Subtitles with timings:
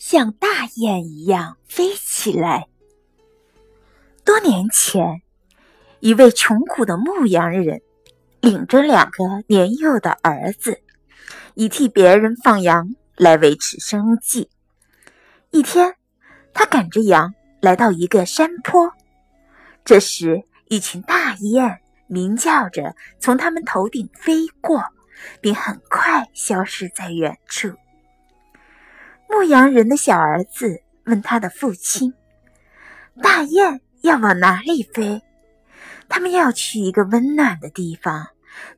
[0.00, 2.66] 像大雁一样飞起来。
[4.24, 5.20] 多年前，
[6.00, 7.82] 一位穷苦的牧羊人
[8.40, 10.80] 领着两个年幼的儿子，
[11.54, 14.48] 以替别人放羊来维持生计。
[15.50, 15.94] 一天，
[16.54, 18.90] 他赶着羊来到一个山坡，
[19.84, 24.82] 这时一群大雁鸣叫着从他们头顶飞过，
[25.42, 27.70] 并很快消失在远处。
[29.30, 32.12] 牧羊人的小儿子问他的父亲
[33.22, 35.20] ：“大雁？”要往哪里飞？
[36.08, 38.28] 他们要去一个温暖的地方，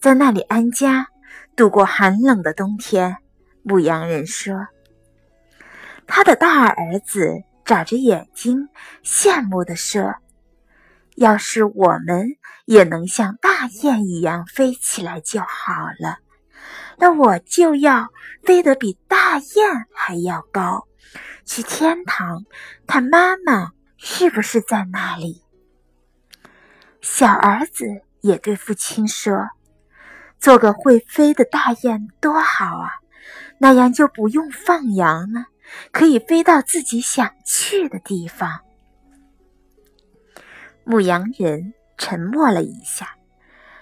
[0.00, 1.06] 在那里安家，
[1.54, 3.18] 度过寒冷的冬天。
[3.62, 4.66] 牧羊人说
[6.08, 8.68] ：“他的大儿子眨着眼睛，
[9.04, 10.16] 羡慕地说
[11.14, 12.26] ：‘要是我们
[12.64, 15.46] 也能像大雁一样飞起来就好
[16.00, 16.18] 了，
[16.98, 18.08] 那我就要
[18.42, 20.86] 飞得比大雁还要高，
[21.44, 22.44] 去天堂
[22.86, 23.72] 看妈妈。’”
[24.04, 25.44] 是不是在那里？
[27.00, 27.84] 小儿子
[28.20, 29.46] 也对父亲说
[30.40, 32.90] ：“做个会飞的大雁多好啊，
[33.58, 35.46] 那样就不用放羊了，
[35.92, 38.58] 可以飞到自己想去的地方。”
[40.82, 43.14] 牧羊人沉默了一下，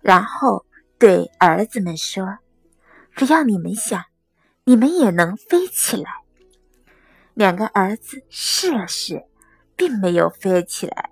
[0.00, 0.64] 然后
[0.96, 2.38] 对儿子们说
[3.14, 4.04] ：“只要你们想，
[4.64, 6.10] 你们也能飞起来。”
[7.34, 9.24] 两个儿子试了试。
[9.76, 11.10] 并没有飞起来，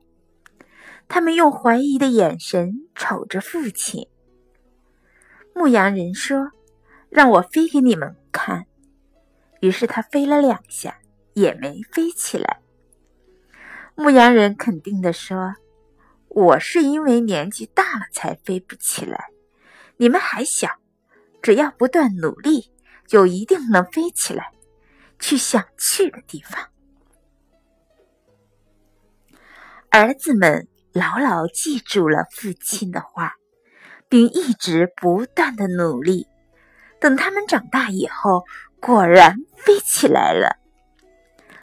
[1.09, 4.07] 他们用怀疑的眼神瞅着父亲。
[5.53, 6.53] 牧羊人说
[7.11, 8.67] ：“让我飞给你们看。”
[9.61, 11.01] 于是他飞了两下，
[11.35, 12.61] 也没飞起来。
[13.97, 15.57] 牧羊人肯定地说
[16.31, 19.27] ：“我是因为年纪大了才飞不起来，
[19.97, 20.69] 你们还小，
[21.43, 22.71] 只要不断努力，
[23.07, 24.53] 就一定能飞起来，
[25.19, 26.69] 去想去的地方。”
[29.91, 33.35] 儿子们牢牢记住了父亲的话，
[34.09, 36.27] 并一直不断的努力。
[36.99, 38.45] 等他们长大以后，
[38.81, 40.57] 果然飞起来了。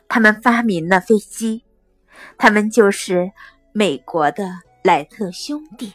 [0.07, 1.63] 他们发明了飞机，
[2.37, 3.31] 他们就是
[3.71, 4.43] 美国的
[4.83, 5.93] 莱特兄弟。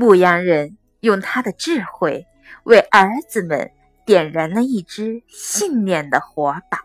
[0.00, 2.26] 牧羊人用他的智慧
[2.64, 3.70] 为儿子们
[4.06, 6.80] 点燃了一支信念的火把。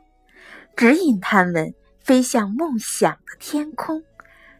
[0.75, 4.03] 指引他们飞向梦想的天空，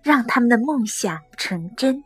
[0.02, 2.02] 让他们的梦想成真。